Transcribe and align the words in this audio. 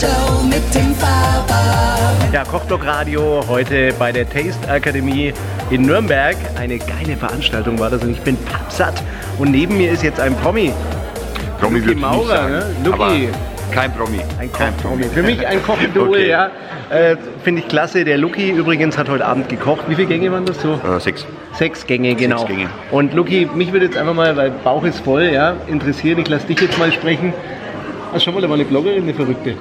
Show 0.00 0.42
mit 0.44 0.62
dem 0.74 0.94
Faber. 0.94 2.14
Ja, 2.32 2.42
Kochblock 2.44 2.86
Radio 2.86 3.42
heute 3.46 3.92
bei 3.98 4.10
der 4.10 4.26
Taste 4.26 4.66
Akademie 4.66 5.34
in 5.68 5.82
Nürnberg. 5.82 6.36
Eine 6.58 6.78
geile 6.78 7.18
Veranstaltung 7.18 7.78
war 7.78 7.90
das 7.90 8.02
und 8.02 8.12
ich 8.12 8.20
bin 8.20 8.36
pappsatt. 8.38 8.94
Und 9.38 9.50
neben 9.50 9.76
mir 9.76 9.90
ist 9.90 10.02
jetzt 10.02 10.18
ein 10.18 10.34
Promi. 10.36 10.72
Promi 11.60 11.80
nicht 11.80 12.00
Maurer, 12.00 12.26
sagen, 12.26 12.52
ne? 12.54 12.92
aber 12.92 13.08
Luki. 13.10 13.28
Kein 13.72 13.92
Promi. 13.92 14.20
Ein 14.38 14.50
kein 14.50 14.72
Kochpromi. 14.76 15.04
Für 15.04 15.22
mich 15.22 15.46
ein 15.46 15.62
Kochidol, 15.66 16.08
Okay. 16.08 16.28
ja. 16.30 16.50
Äh, 16.88 17.16
Finde 17.44 17.60
ich 17.60 17.68
klasse. 17.68 18.02
Der 18.06 18.16
Luki 18.16 18.50
übrigens 18.52 18.96
hat 18.96 19.10
heute 19.10 19.26
Abend 19.26 19.50
gekocht. 19.50 19.82
Wie 19.88 19.96
viele 19.96 20.08
Gänge 20.08 20.32
waren 20.32 20.46
das 20.46 20.62
so? 20.62 20.80
Äh, 20.82 20.98
sechs. 20.98 21.26
Sechs 21.52 21.86
Gänge, 21.86 22.14
genau. 22.14 22.46
Gänge. 22.46 22.70
Und 22.90 23.12
Luki, 23.12 23.46
mich 23.54 23.70
würde 23.72 23.84
jetzt 23.84 23.98
einfach 23.98 24.14
mal, 24.14 24.34
weil 24.34 24.50
Bauch 24.50 24.84
ist 24.84 25.00
voll, 25.00 25.24
ja, 25.24 25.56
interessieren. 25.66 26.18
Ich 26.20 26.28
lasse 26.28 26.46
dich 26.46 26.58
jetzt 26.58 26.78
mal 26.78 26.90
sprechen. 26.90 27.34
Ach, 28.14 28.20
schau 28.20 28.32
mal, 28.32 28.40
da 28.40 28.48
war 28.48 28.54
eine 28.54 28.64
Bloggerin, 28.64 29.02
eine 29.02 29.14
Verrückte. 29.14 29.56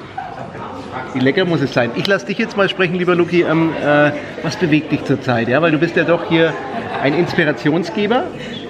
Wie 1.14 1.20
lecker 1.20 1.46
muss 1.46 1.62
es 1.62 1.74
sein? 1.74 1.92
Ich 1.96 2.08
lasse 2.08 2.26
dich 2.26 2.38
jetzt 2.38 2.58
mal 2.58 2.70
sprechen, 2.70 2.96
lieber 2.96 3.16
Luki. 3.16 3.42
Ähm, 3.42 3.72
äh, 3.84 4.12
was 4.44 4.56
bewegt 4.56 4.92
dich 4.92 5.04
zurzeit? 5.04 5.48
Ja, 5.48 5.62
weil 5.62 5.72
du 5.72 5.78
bist 5.78 5.96
ja 5.96 6.04
doch 6.04 6.30
hier 6.30 6.54
ein 7.02 7.14
Inspirationsgeber. 7.14 8.24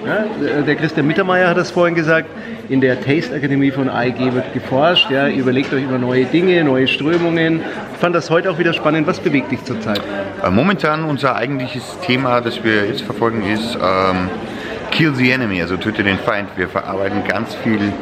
Ja, 0.06 0.62
der 0.62 0.76
Christian 0.76 1.08
Mittermeier 1.08 1.50
hat 1.50 1.58
das 1.58 1.72
vorhin 1.72 1.96
gesagt. 1.96 2.28
In 2.70 2.82
der 2.82 3.02
Taste 3.02 3.36
Akademie 3.36 3.72
von 3.72 3.90
AEG 3.90 4.34
wird 4.34 4.54
geforscht. 4.54 5.10
Ja, 5.10 5.28
überlegt 5.28 5.74
euch 5.74 5.84
über 5.84 5.98
neue 5.98 6.26
Dinge, 6.26 6.64
neue 6.64 6.88
Strömungen. 6.88 7.62
Ich 7.94 7.98
fand 8.00 8.16
das 8.16 8.30
heute 8.30 8.52
auch 8.52 8.60
wieder 8.60 8.74
spannend. 8.74 9.08
Was 9.08 9.20
bewegt 9.20 9.52
dich 9.52 9.64
zurzeit? 9.64 10.02
Äh, 10.44 10.50
Momentan 10.52 11.04
unser 11.04 11.36
eigentliches 11.36 11.98
Thema, 12.06 12.42
das 12.42 12.64
wir 12.64 12.86
jetzt 12.86 13.02
verfolgen, 13.02 13.44
ist 13.44 13.76
ähm, 13.76 14.30
Kill 14.92 15.14
the 15.16 15.32
Enemy, 15.32 15.62
also 15.62 15.78
töte 15.78 16.04
den 16.04 16.18
Feind. 16.20 16.50
Wir 16.56 16.68
verarbeiten 16.68 17.24
ganz 17.28 17.56
viel 17.56 17.94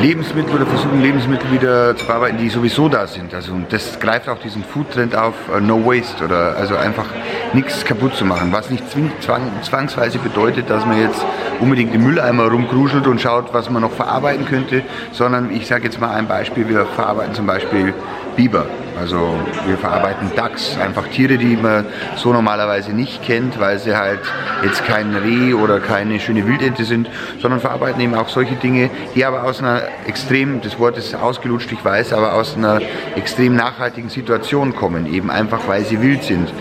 Lebensmittel 0.00 0.54
oder 0.54 0.66
versuchen 0.66 1.00
Lebensmittel 1.00 1.50
wieder 1.52 1.96
zu 1.96 2.04
verarbeiten, 2.04 2.38
die 2.38 2.48
sowieso 2.48 2.88
da 2.88 3.06
sind. 3.06 3.32
Also 3.34 3.52
das 3.68 4.00
greift 4.00 4.28
auch 4.28 4.38
diesen 4.38 4.64
Foodtrend 4.64 5.14
auf, 5.14 5.34
äh, 5.54 5.60
No 5.60 5.84
Waste 5.86 6.24
oder 6.24 6.56
also 6.56 6.76
einfach 6.76 7.06
nichts 7.52 7.84
kaputt 7.84 8.14
zu 8.14 8.24
machen. 8.24 8.52
Was 8.52 8.70
nicht 8.70 8.90
zwing, 8.90 9.12
zwang, 9.20 9.42
zwangsweise 9.62 10.18
bedeutet, 10.18 10.68
dass 10.68 10.84
man 10.84 11.00
jetzt 11.00 11.24
unbedingt 11.60 11.94
im 11.94 12.02
Mülleimer 12.04 12.48
rumgruschelt 12.48 13.06
und 13.06 13.20
schaut, 13.20 13.54
was 13.54 13.70
man 13.70 13.82
noch 13.82 13.92
verarbeiten 13.92 14.44
könnte, 14.46 14.82
sondern 15.12 15.50
ich 15.54 15.66
sage 15.66 15.84
jetzt 15.84 16.00
mal 16.00 16.10
ein 16.10 16.26
Beispiel, 16.26 16.68
wir 16.68 16.86
verarbeiten 16.86 17.34
zum 17.34 17.46
Beispiel 17.46 17.94
Biber. 18.36 18.66
Also 18.98 19.34
wir 19.66 19.78
verarbeiten 19.78 20.30
Dachs, 20.36 20.76
einfach 20.78 21.08
Tiere, 21.08 21.38
die 21.38 21.56
man 21.56 21.86
so 22.16 22.32
normalerweise 22.32 22.92
nicht 22.92 23.22
kennt, 23.22 23.58
weil 23.58 23.78
sie 23.78 23.96
halt 23.96 24.20
jetzt 24.64 24.84
kein 24.84 25.14
Reh 25.14 25.54
oder 25.54 25.80
keine 25.80 26.20
schöne 26.20 26.46
Wildente 26.46 26.84
sind, 26.84 27.08
sondern 27.40 27.60
verarbeiten 27.60 28.00
eben 28.00 28.14
auch 28.14 28.28
solche 28.28 28.54
Dinge, 28.54 28.90
die 29.14 29.24
aber 29.24 29.44
aus 29.44 29.60
einer 29.60 29.82
extrem, 30.06 30.60
das 30.60 30.78
Wort 30.78 30.98
ist 30.98 31.14
ausgelutscht, 31.14 31.72
ich 31.72 31.84
weiß, 31.84 32.12
aber 32.12 32.34
aus 32.34 32.56
einer 32.56 32.80
extrem 33.16 33.56
nachhaltigen 33.56 34.10
Situation 34.10 34.74
kommen, 34.74 35.12
eben 35.12 35.30
einfach 35.30 35.60
weil 35.66 35.84
sie 35.84 36.00
wild 36.00 36.22
sind. 36.22 36.52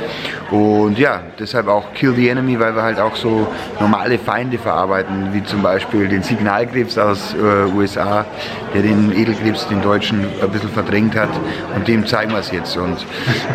Und 0.52 1.00
ja, 1.00 1.22
deshalb 1.40 1.70
auch 1.70 1.94
Kill 1.94 2.14
the 2.14 2.28
Enemy, 2.28 2.60
weil 2.60 2.76
wir 2.76 2.84
halt 2.84 3.00
auch 3.00 3.16
so 3.16 3.48
normale 3.80 4.20
Feinde 4.20 4.58
verarbeiten, 4.58 5.30
wie 5.34 5.44
zum 5.44 5.62
Beispiel 5.62 6.10
den 6.10 6.24
Signalkrebs 6.24 6.98
aus 6.98 7.34
äh, 7.34 7.72
USA, 7.74 8.26
der 8.74 8.82
den 8.82 9.18
Edelkrebs, 9.18 9.68
den 9.70 9.82
Deutschen, 9.82 10.26
ein 10.42 10.50
bisschen 10.50 10.70
verdrängt 10.70 11.16
hat. 11.16 11.30
Und 11.74 11.88
dem 11.88 12.06
zeigen 12.22 12.32
wir 12.34 12.40
es 12.40 12.52
jetzt. 12.52 12.78
Und 12.78 12.98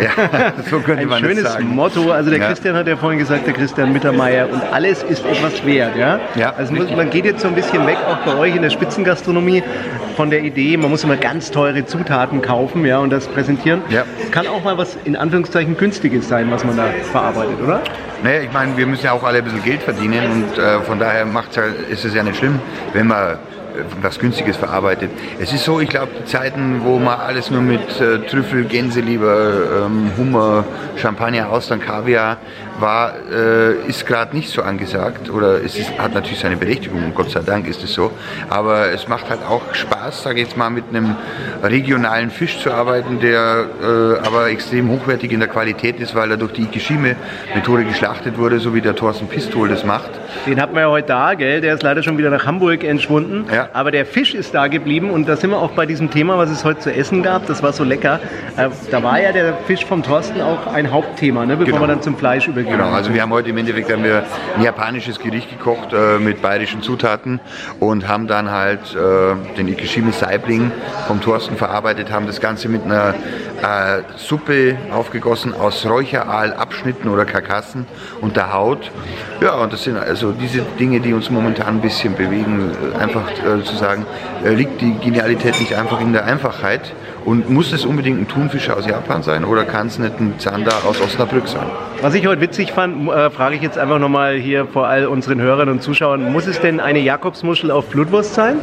ja, 0.00 0.52
so 0.68 0.80
könnte 0.80 1.02
Ein 1.02 1.08
man 1.08 1.20
schönes 1.20 1.44
es 1.44 1.52
sagen. 1.52 1.68
Motto. 1.74 2.10
Also 2.10 2.30
der 2.30 2.40
Ja. 2.40 2.48
Christian 2.48 2.74
hat 2.74 2.88
ja 2.88 2.96
vorhin 2.96 3.18
gesagt, 3.18 3.46
der 3.46 3.54
Christian 3.54 3.92
Mittermeier, 3.92 4.48
und 4.50 4.60
alles 4.72 5.02
ist 5.04 5.24
etwas 5.24 5.64
wert. 5.64 5.96
Ja? 5.96 6.18
Ja, 6.34 6.52
also 6.56 6.72
muss, 6.72 6.90
man 6.90 7.10
geht 7.10 7.24
jetzt 7.24 7.42
so 7.42 7.48
ein 7.48 7.54
bisschen 7.54 7.86
weg, 7.86 7.96
auch 8.08 8.18
bei 8.18 8.36
euch 8.36 8.56
in 8.56 8.62
der 8.62 8.70
Spitzengastronomie, 8.70 9.62
von 10.16 10.30
der 10.30 10.42
Idee, 10.42 10.76
man 10.76 10.90
muss 10.90 11.04
immer 11.04 11.16
ganz 11.16 11.50
teure 11.50 11.84
Zutaten 11.84 12.40
kaufen 12.42 12.84
ja, 12.86 12.98
und 12.98 13.10
das 13.10 13.26
präsentieren. 13.28 13.82
Ja. 13.90 14.04
Kann 14.30 14.46
auch 14.46 14.64
mal 14.64 14.78
was 14.78 14.96
in 15.04 15.14
Anführungszeichen 15.14 15.76
Günstiges 15.76 16.28
sein, 16.28 16.50
was 16.50 16.64
man 16.64 16.76
da 16.76 16.86
verarbeitet, 17.12 17.60
oder? 17.62 17.82
Naja, 18.24 18.40
ich 18.40 18.52
meine, 18.52 18.76
wir 18.76 18.86
müssen 18.86 19.04
ja 19.04 19.12
auch 19.12 19.22
alle 19.22 19.38
ein 19.38 19.44
bisschen 19.44 19.62
Geld 19.62 19.82
verdienen 19.82 20.22
und 20.30 20.58
äh, 20.58 20.80
von 20.80 20.98
daher 20.98 21.26
macht's 21.26 21.56
ja, 21.56 21.64
ist 21.90 22.04
es 22.04 22.14
ja 22.14 22.22
nicht 22.22 22.38
schlimm, 22.38 22.58
wenn 22.94 23.06
man 23.06 23.36
was 24.02 24.18
Günstiges 24.18 24.56
verarbeitet. 24.56 25.10
Es 25.38 25.52
ist 25.52 25.64
so, 25.64 25.80
ich 25.80 25.88
glaube, 25.88 26.12
die 26.20 26.24
Zeiten, 26.24 26.82
wo 26.84 26.98
man 26.98 27.18
alles 27.20 27.50
nur 27.50 27.62
mit 27.62 28.00
äh, 28.00 28.18
Trüffel, 28.20 28.64
Gänseleber, 28.64 29.86
ähm, 29.86 30.10
Hummer, 30.16 30.64
Champagner, 30.96 31.50
Austern, 31.50 31.80
Kaviar 31.80 32.38
war, 32.80 33.14
äh, 33.32 33.88
ist 33.88 34.06
gerade 34.06 34.34
nicht 34.36 34.50
so 34.50 34.62
angesagt 34.62 35.30
oder 35.30 35.62
es 35.64 35.76
ist, 35.78 35.98
hat 35.98 36.14
natürlich 36.14 36.38
seine 36.40 36.56
Berechtigung, 36.56 37.04
und 37.04 37.14
Gott 37.14 37.30
sei 37.30 37.40
Dank 37.40 37.66
ist 37.68 37.82
es 37.82 37.92
so, 37.94 38.10
aber 38.48 38.90
es 38.92 39.08
macht 39.08 39.28
halt 39.30 39.40
auch 39.48 39.62
Spaß, 39.74 40.22
sage 40.22 40.40
ich 40.40 40.48
jetzt 40.48 40.56
mal, 40.56 40.70
mit 40.70 40.84
einem 40.90 41.16
regionalen 41.62 42.30
Fisch 42.30 42.58
zu 42.60 42.72
arbeiten, 42.72 43.20
der 43.20 43.66
äh, 43.82 44.26
aber 44.26 44.48
extrem 44.50 44.88
hochwertig 44.90 45.32
in 45.32 45.40
der 45.40 45.48
Qualität 45.48 46.00
ist, 46.00 46.14
weil 46.14 46.30
er 46.30 46.36
durch 46.36 46.52
die 46.52 46.62
Ikishime-Methode 46.62 47.84
geschlachtet 47.84 48.38
wurde, 48.38 48.58
so 48.58 48.74
wie 48.74 48.80
der 48.80 48.94
Thorsten 48.94 49.26
Pistol 49.28 49.68
das 49.68 49.84
macht. 49.84 50.10
Den 50.46 50.60
hat 50.60 50.72
man 50.72 50.82
ja 50.82 50.88
heute 50.90 51.08
da, 51.08 51.34
gell? 51.34 51.60
Der 51.60 51.74
ist 51.74 51.82
leider 51.82 52.02
schon 52.02 52.18
wieder 52.18 52.30
nach 52.30 52.46
Hamburg 52.46 52.84
entschwunden. 52.84 53.44
Ja. 53.52 53.68
Aber 53.72 53.90
der 53.90 54.06
Fisch 54.06 54.34
ist 54.34 54.54
da 54.54 54.66
geblieben 54.68 55.10
und 55.10 55.28
da 55.28 55.36
sind 55.36 55.50
wir 55.50 55.58
auch 55.58 55.72
bei 55.72 55.86
diesem 55.86 56.10
Thema, 56.10 56.38
was 56.38 56.50
es 56.50 56.64
heute 56.64 56.80
zu 56.80 56.92
essen 56.92 57.22
gab. 57.22 57.46
Das 57.46 57.62
war 57.62 57.72
so 57.72 57.84
lecker. 57.84 58.20
Äh, 58.56 58.68
da 58.90 59.02
war 59.02 59.20
ja 59.20 59.32
der 59.32 59.54
Fisch 59.66 59.84
vom 59.84 60.02
Thorsten 60.02 60.40
auch 60.40 60.66
ein 60.66 60.90
Hauptthema, 60.92 61.46
ne? 61.46 61.56
bevor 61.56 61.66
Genau. 61.66 61.80
wir 61.82 61.88
dann 61.88 62.02
zum 62.02 62.16
Fleisch 62.16 62.46
übergehen. 62.48 62.65
Genau, 62.68 62.90
also 62.90 63.14
wir 63.14 63.22
haben 63.22 63.30
heute 63.30 63.50
im 63.50 63.58
Endeffekt 63.58 63.92
haben 63.92 64.02
wir 64.02 64.24
ein 64.56 64.62
japanisches 64.62 65.20
Gericht 65.20 65.50
gekocht 65.50 65.92
äh, 65.92 66.18
mit 66.18 66.42
bayerischen 66.42 66.82
Zutaten 66.82 67.40
und 67.78 68.08
haben 68.08 68.26
dann 68.26 68.50
halt 68.50 68.80
äh, 68.94 69.56
den 69.56 69.68
Ikishime 69.68 70.12
Saibling 70.12 70.72
vom 71.06 71.20
Thorsten 71.20 71.56
verarbeitet, 71.56 72.10
haben 72.10 72.26
das 72.26 72.40
Ganze 72.40 72.68
mit 72.68 72.82
einer 72.84 73.14
äh, 73.62 74.02
Suppe 74.16 74.76
aufgegossen 74.92 75.54
aus 75.54 75.86
Räucheraal, 75.86 76.54
Abschnitten 76.54 77.08
oder 77.08 77.24
Karkassen 77.24 77.86
und 78.20 78.36
der 78.36 78.52
Haut. 78.52 78.90
Ja, 79.40 79.54
und 79.54 79.72
das 79.72 79.84
sind 79.84 79.96
also 79.96 80.32
diese 80.32 80.62
Dinge, 80.78 81.00
die 81.00 81.12
uns 81.12 81.30
momentan 81.30 81.76
ein 81.76 81.80
bisschen 81.80 82.16
bewegen, 82.16 82.70
äh, 82.94 82.98
einfach 82.98 83.30
äh, 83.30 83.62
zu 83.62 83.76
sagen, 83.76 84.06
äh, 84.44 84.54
liegt 84.54 84.80
die 84.80 84.94
Genialität 84.98 85.60
nicht 85.60 85.74
einfach 85.74 86.00
in 86.00 86.12
der 86.12 86.24
Einfachheit 86.24 86.92
und 87.24 87.50
muss 87.50 87.72
es 87.72 87.84
unbedingt 87.84 88.20
ein 88.20 88.28
Thunfisch 88.28 88.70
aus 88.70 88.86
Japan 88.86 89.22
sein 89.22 89.44
oder 89.44 89.64
kann 89.64 89.88
es 89.88 89.98
nicht 89.98 90.18
ein 90.20 90.38
Zander 90.38 90.72
aus 90.86 91.00
Osnabrück 91.00 91.48
sein? 91.48 91.66
Was 92.00 92.14
ich 92.14 92.26
heute 92.26 92.40
witzig 92.40 92.55
fand, 92.64 93.08
äh, 93.08 93.30
frage 93.30 93.56
ich 93.56 93.62
jetzt 93.62 93.78
einfach 93.78 93.98
nochmal 93.98 94.36
hier 94.36 94.66
vor 94.66 94.86
all 94.86 95.06
unseren 95.06 95.40
Hörern 95.40 95.68
und 95.68 95.82
Zuschauern, 95.82 96.32
muss 96.32 96.46
es 96.46 96.60
denn 96.60 96.80
eine 96.80 97.00
Jakobsmuschel 97.00 97.70
auf 97.70 97.86
Blutwurst 97.86 98.34
sein? 98.34 98.58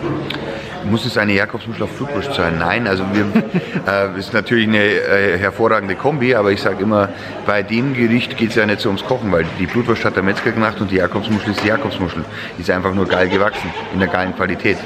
Muss 0.89 1.05
es 1.05 1.17
eine 1.17 1.33
Jakobsmuschel 1.33 1.83
auf 1.83 1.95
Flugwurst 1.95 2.33
sein? 2.33 2.57
Nein, 2.59 2.87
also 2.87 3.05
wir, 3.13 3.25
äh, 4.15 4.19
ist 4.19 4.33
natürlich 4.33 4.67
eine 4.67 4.83
äh, 4.83 5.37
hervorragende 5.37 5.95
Kombi, 5.95 6.35
aber 6.35 6.51
ich 6.51 6.61
sage 6.61 6.83
immer, 6.83 7.09
bei 7.45 7.63
dem 7.63 7.93
Gericht 7.93 8.37
geht 8.37 8.49
es 8.49 8.55
ja 8.55 8.65
nicht 8.65 8.81
so 8.81 8.89
ums 8.89 9.03
Kochen, 9.05 9.31
weil 9.31 9.45
die 9.59 9.65
Blutwurst 9.65 10.03
hat 10.03 10.15
der 10.15 10.23
Metzger 10.23 10.51
gemacht 10.51 10.81
und 10.81 10.91
die 10.91 10.97
Jakobsmuschel 10.97 11.51
ist 11.51 11.63
die 11.63 11.69
Jakobsmuschel. 11.69 12.25
Die 12.57 12.61
ist 12.61 12.69
einfach 12.69 12.93
nur 12.93 13.07
geil 13.07 13.29
gewachsen, 13.29 13.71
in 13.93 13.99
der 13.99 14.09
geilen 14.09 14.35
Qualität. 14.35 14.77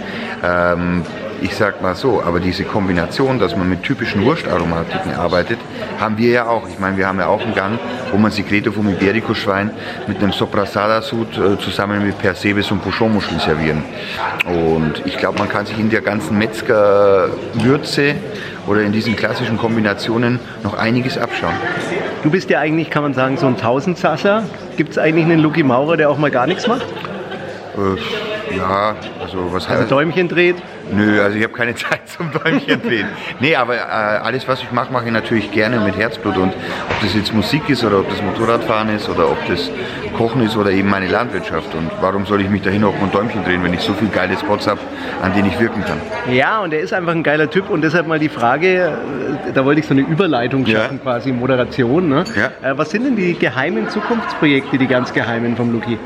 Ähm, 0.44 1.04
ich 1.42 1.56
sag 1.56 1.82
mal 1.82 1.96
so, 1.96 2.22
aber 2.24 2.40
diese 2.40 2.64
Kombination, 2.64 3.40
dass 3.40 3.56
man 3.56 3.70
mit 3.70 3.84
typischen 3.84 4.24
Wurstaromatiken 4.24 5.14
arbeitet, 5.14 5.60
haben 6.00 6.18
wir 6.18 6.32
ja 6.32 6.48
auch. 6.48 6.68
Ich 6.68 6.80
meine, 6.80 6.98
wir 6.98 7.08
haben 7.08 7.20
ja 7.20 7.28
auch 7.28 7.42
einen 7.42 7.54
Gang, 7.54 7.80
wo 8.12 8.18
man 8.18 8.32
Secreto 8.32 8.72
vom 8.72 8.90
Iberico-Schwein 8.90 9.72
mit 10.08 10.18
einem 10.18 10.32
Soprasada-Sud 10.32 11.38
äh, 11.38 11.60
zusammen 11.60 12.06
mit 12.06 12.18
Persebes 12.18 12.72
und 12.72 12.82
Pochonmuscheln 12.82 13.40
servieren. 13.40 13.84
Und 14.46 15.02
ich 15.06 15.18
glaube, 15.18 15.40
man 15.40 15.50
kann 15.50 15.66
sich 15.66 15.78
in 15.78 15.90
der 15.90 16.02
ganzen 16.02 16.38
Metzgerwürze 16.38 18.16
oder 18.66 18.82
in 18.82 18.92
diesen 18.92 19.16
klassischen 19.16 19.58
Kombinationen 19.58 20.40
noch 20.64 20.74
einiges 20.74 21.18
abschauen. 21.18 21.56
Du 22.24 22.32
bist 22.32 22.50
ja 22.50 22.60
eigentlich, 22.60 22.90
kann 22.90 23.04
man 23.04 23.14
sagen, 23.14 23.38
so 23.38 23.48
ein 23.48 23.58
Tausendsasser. 23.58 24.44
Gibt 24.76 24.92
es 24.92 24.98
eigentlich 24.98 25.26
einen 25.26 25.40
Lucky 25.40 25.64
Maurer, 25.64 25.98
der 25.98 26.10
auch 26.10 26.18
mal 26.18 26.32
gar 26.32 26.48
nichts 26.48 26.68
macht? 26.68 26.86
Äh, 27.78 28.27
ja, 28.56 28.96
also 29.22 29.52
was 29.54 29.68
Also 29.68 29.82
heißt... 29.82 29.92
Däumchen 29.92 30.28
dreht? 30.28 30.56
Nö, 30.92 31.22
also 31.22 31.38
ich 31.38 31.44
habe 31.44 31.54
keine 31.54 31.76
Zeit 31.76 32.08
zum 32.08 32.32
Däumchen 32.32 32.82
drehen. 32.82 33.08
nee, 33.40 33.56
aber 33.56 33.76
äh, 33.76 33.80
alles, 33.80 34.48
was 34.48 34.62
ich 34.62 34.72
mache, 34.72 34.92
mache 34.94 35.06
ich 35.06 35.12
natürlich 35.12 35.52
gerne 35.52 35.80
mit 35.80 35.98
Herzblut. 35.98 36.38
Und 36.38 36.54
ob 36.90 37.02
das 37.02 37.14
jetzt 37.14 37.34
Musik 37.34 37.70
ist 37.70 37.84
oder 37.84 38.00
ob 38.00 38.10
das 38.10 38.22
Motorradfahren 38.22 38.90
ist 38.96 39.10
oder 39.10 39.30
ob 39.30 39.38
das 39.48 39.70
Kochen 40.18 40.42
ist 40.44 40.56
oder 40.56 40.72
eben 40.72 40.90
meine 40.90 41.08
Landwirtschaft. 41.08 41.74
Und 41.76 41.90
warum 42.02 42.26
soll 42.26 42.42
ich 42.42 42.50
mich 42.50 42.62
dahin 42.62 42.84
auch 42.84 42.94
ein 43.02 43.12
Däumchen 43.12 43.44
drehen, 43.44 43.64
wenn 43.64 43.74
ich 43.74 43.82
so 43.82 43.94
viele 43.94 44.12
geile 44.12 44.38
Spots 44.38 44.68
habe, 44.68 44.80
an 45.22 45.34
denen 45.34 45.50
ich 45.50 45.60
wirken 45.60 45.84
kann? 45.84 46.00
Ja, 46.34 46.60
und 46.62 46.74
er 46.74 46.80
ist 46.80 46.94
einfach 46.94 47.12
ein 47.12 47.24
geiler 47.24 47.50
Typ 47.50 47.70
und 47.70 47.82
deshalb 47.82 48.08
mal 48.08 48.20
die 48.20 48.30
Frage, 48.30 48.68
äh, 49.48 49.52
da 49.54 49.66
wollte 49.66 49.82
ich 49.82 49.88
so 49.88 49.94
eine 49.94 50.02
Überleitung 50.02 50.66
Ja. 50.66 50.82
schaffen, 50.84 51.02
quasi 51.02 51.32
Moderation. 51.32 52.10
Ne? 52.10 52.24
Ja. 52.36 52.70
Äh, 52.72 52.78
Was 52.78 52.92
sind 52.92 53.04
denn 53.06 53.16
die 53.16 53.34
geheimen 53.38 53.90
Zukunftsprojekte, 53.90 54.78
die 54.78 54.88
ganz 54.88 55.14
geheimen 55.14 55.56
vom 55.58 55.72
Luki? 55.72 55.98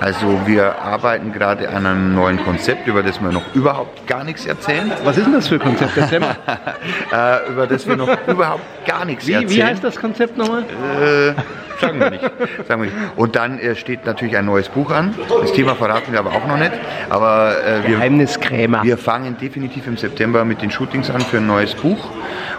Also 0.00 0.40
wir 0.46 0.80
arbeiten 0.80 1.30
gerade 1.30 1.68
an 1.68 1.84
einem 1.84 2.14
neuen 2.14 2.42
Konzept, 2.42 2.86
über 2.86 3.02
das 3.02 3.20
wir 3.20 3.30
noch 3.32 3.54
überhaupt 3.54 4.06
gar 4.06 4.24
nichts 4.24 4.46
erzählen. 4.46 4.90
Was 5.04 5.18
ist 5.18 5.26
denn 5.26 5.34
das 5.34 5.48
für 5.48 5.56
ein 5.56 5.60
Konzept? 5.60 5.94
Erzähl 5.94 6.20
mal. 6.20 6.36
äh, 7.12 7.50
über 7.50 7.66
das 7.66 7.86
wir 7.86 7.96
noch 7.96 8.08
überhaupt 8.26 8.62
gar 8.86 9.04
nichts 9.04 9.26
Wie, 9.26 9.34
erzählen. 9.34 9.50
wie 9.50 9.64
heißt 9.64 9.84
das 9.84 9.96
Konzept 9.96 10.38
nochmal? 10.38 10.62
Äh, 10.62 11.34
sagen 11.80 12.00
wir 12.00 12.10
nicht. 12.10 12.22
Sagen 12.66 12.82
wir 12.82 12.90
nicht. 12.90 12.96
Und 13.16 13.36
dann 13.36 13.58
äh, 13.58 13.74
steht 13.74 14.06
natürlich 14.06 14.36
ein 14.38 14.46
neues 14.46 14.70
Buch 14.70 14.90
an. 14.90 15.14
Das 15.42 15.52
Thema 15.52 15.74
verraten 15.74 16.12
wir 16.12 16.18
aber 16.18 16.30
auch 16.30 16.46
noch 16.46 16.58
nicht. 16.58 16.72
Aber 17.10 17.62
äh, 17.62 17.86
wir, 17.86 17.96
Geheimniskrämer. 17.96 18.82
wir 18.82 18.96
fangen 18.96 19.36
definitiv 19.38 19.86
im 19.86 19.98
September 19.98 20.46
mit 20.46 20.62
den 20.62 20.70
Shootings 20.70 21.10
an 21.10 21.20
für 21.20 21.38
ein 21.38 21.46
neues 21.46 21.74
Buch. 21.74 22.08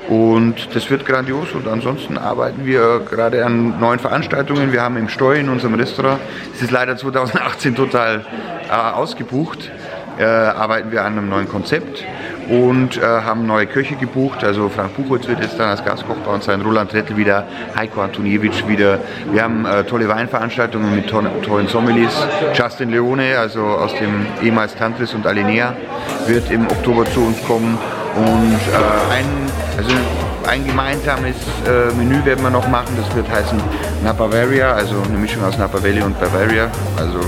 Und 0.10 0.76
das 0.76 0.90
wird 0.90 1.06
grandios. 1.06 1.54
Und 1.54 1.68
ansonsten 1.68 2.18
arbeiten 2.18 2.66
wir 2.66 3.02
gerade 3.10 3.46
an 3.46 3.80
neuen 3.80 4.00
Veranstaltungen. 4.00 4.74
Wir 4.74 4.82
haben 4.82 4.98
im 4.98 5.10
Steu 5.10 5.36
in 5.36 5.50
unserem 5.50 5.76
Restaurant, 5.76 6.20
es 6.54 6.62
ist 6.62 6.72
leider 6.72 6.98
2018 7.32 7.76
total 7.76 8.26
äh, 8.70 8.74
ausgebucht, 8.74 9.72
äh, 10.18 10.24
arbeiten 10.24 10.92
wir 10.92 11.04
an 11.04 11.18
einem 11.18 11.30
neuen 11.30 11.48
Konzept 11.48 12.04
und 12.50 12.98
äh, 12.98 13.02
haben 13.02 13.46
neue 13.46 13.66
Köche 13.66 13.96
gebucht. 13.96 14.44
Also 14.44 14.70
Frank 14.70 14.96
Buchholz 14.96 15.28
wird 15.28 15.40
jetzt 15.40 15.60
dann 15.60 15.70
als 15.70 15.84
Gastkoch 15.86 16.18
bei 16.26 16.32
uns 16.34 16.46
sein, 16.46 16.62
Roland 16.62 16.94
Rettel 16.94 17.18
wieder, 17.18 17.46
Heiko 17.76 18.02
Antoniewicz 18.02 18.68
wieder. 18.68 19.00
Wir 19.32 19.44
haben 19.44 19.66
äh, 19.66 19.84
tolle 19.84 20.08
Weinveranstaltungen 20.10 20.96
mit 20.96 21.08
to 21.08 21.22
tollen 21.44 21.68
Sommeliers. 21.68 22.28
Justin 22.54 22.90
Leone, 22.90 23.38
also 23.38 23.62
aus 23.62 23.96
dem 23.96 24.26
ehemals 24.42 24.76
Tantris 24.76 25.14
und 25.14 25.26
Alinea, 25.26 25.74
wird 26.28 26.52
im 26.52 26.68
Oktober 26.68 27.06
zu 27.06 27.22
uns 27.22 27.42
kommen. 27.46 27.78
Und 28.16 28.54
äh, 28.54 29.14
ein, 29.14 29.26
also 29.78 29.96
ein 30.48 30.66
gemeinsames 30.66 31.36
äh, 31.68 31.94
Menü 31.96 32.24
werden 32.26 32.44
wir 32.44 32.50
noch 32.50 32.68
machen, 32.68 32.96
das 32.98 33.14
wird 33.16 33.30
heißen 33.30 33.60
Napa 34.04 34.28
Bavaria, 34.28 34.74
also 34.74 34.96
eine 35.08 35.18
Mischung 35.18 35.44
aus 35.44 35.58
Napa 35.58 35.82
Valley 35.82 36.02
und 36.02 36.20
Bavaria. 36.20 36.70
Also 36.98 37.20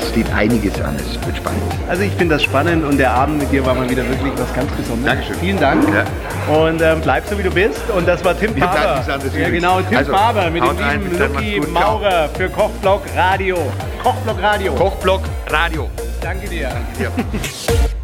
es 0.00 0.08
steht 0.10 0.32
einiges 0.32 0.80
an, 0.80 0.96
es 0.96 1.14
wird 1.26 1.36
spannend. 1.36 1.62
Also 1.88 2.02
ich 2.02 2.12
finde 2.12 2.34
das 2.36 2.42
spannend 2.42 2.84
und 2.84 2.98
der 2.98 3.10
Abend 3.12 3.38
mit 3.38 3.50
dir 3.50 3.64
war 3.66 3.74
mal 3.74 3.88
wieder 3.88 4.08
wirklich 4.08 4.32
was 4.36 4.52
ganz 4.54 4.70
Besonderes. 4.72 5.06
Dankeschön. 5.06 5.36
Vielen 5.40 5.60
Dank. 5.60 5.84
Ja. 5.92 6.54
Und 6.54 6.80
ähm, 6.82 7.00
bleib 7.02 7.26
so 7.26 7.38
wie 7.38 7.42
du 7.42 7.50
bist. 7.50 7.80
Und 7.96 8.06
das 8.06 8.24
war 8.24 8.38
Tim 8.38 8.56
Faber. 8.56 9.02
Ja 9.36 9.48
genau, 9.48 9.80
Tim 9.80 9.98
Also, 9.98 10.12
Faber 10.12 10.50
mit 10.50 10.62
dem 10.62 10.78
rein, 10.78 11.02
lieben 11.02 11.18
Lucky 11.18 11.58
gut, 11.58 11.70
ciao. 11.70 11.98
Maurer 11.98 12.28
für 12.36 12.48
Kochblock 12.48 13.02
Radio. 13.16 13.56
Kochblock 14.02 14.42
Radio. 14.42 14.74
Kochblock 14.74 15.22
Radio. 15.48 15.90
Danke 16.20 16.48
dir. 16.48 16.70
Ja. 16.98 17.10
Die 17.32 18.03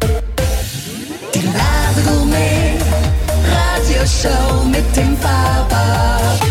Show 4.07 4.65
mit 4.65 4.95
dem 4.95 5.15
Fahrrad. 5.17 6.50